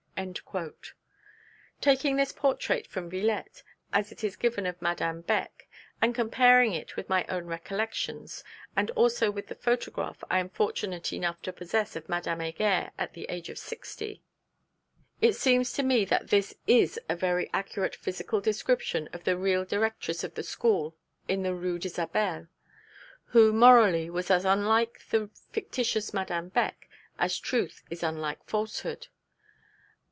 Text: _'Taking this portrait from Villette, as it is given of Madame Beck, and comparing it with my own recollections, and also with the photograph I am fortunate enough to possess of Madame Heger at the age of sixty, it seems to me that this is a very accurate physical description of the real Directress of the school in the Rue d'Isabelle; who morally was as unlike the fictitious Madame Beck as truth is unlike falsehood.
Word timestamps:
_'Taking 1.81 2.15
this 2.15 2.31
portrait 2.31 2.85
from 2.85 3.09
Villette, 3.09 3.63
as 3.91 4.11
it 4.11 4.23
is 4.23 4.35
given 4.35 4.67
of 4.67 4.79
Madame 4.79 5.21
Beck, 5.21 5.67
and 5.99 6.13
comparing 6.13 6.73
it 6.73 6.95
with 6.95 7.09
my 7.09 7.25
own 7.27 7.45
recollections, 7.47 8.43
and 8.75 8.91
also 8.91 9.31
with 9.31 9.47
the 9.47 9.55
photograph 9.55 10.23
I 10.29 10.37
am 10.37 10.49
fortunate 10.49 11.11
enough 11.11 11.41
to 11.41 11.51
possess 11.53 11.95
of 11.95 12.07
Madame 12.07 12.39
Heger 12.41 12.91
at 12.99 13.13
the 13.13 13.25
age 13.29 13.49
of 13.49 13.57
sixty, 13.57 14.21
it 15.21 15.33
seems 15.33 15.73
to 15.73 15.81
me 15.81 16.05
that 16.05 16.27
this 16.29 16.53
is 16.67 16.99
a 17.09 17.15
very 17.15 17.49
accurate 17.51 17.95
physical 17.95 18.41
description 18.41 19.09
of 19.13 19.23
the 19.23 19.35
real 19.37 19.65
Directress 19.65 20.23
of 20.23 20.35
the 20.35 20.43
school 20.43 20.95
in 21.27 21.41
the 21.41 21.55
Rue 21.55 21.79
d'Isabelle; 21.79 22.45
who 23.29 23.51
morally 23.51 24.07
was 24.07 24.29
as 24.29 24.45
unlike 24.45 24.99
the 25.09 25.31
fictitious 25.51 26.13
Madame 26.13 26.49
Beck 26.49 26.87
as 27.17 27.39
truth 27.39 27.81
is 27.89 28.03
unlike 28.03 28.43
falsehood. 28.45 29.07